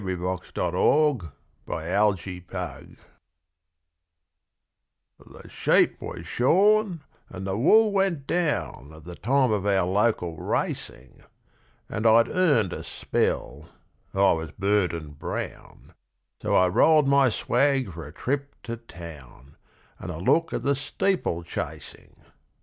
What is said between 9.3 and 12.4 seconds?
of our local racing: And I'd